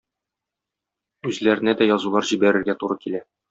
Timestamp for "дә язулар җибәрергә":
1.83-2.81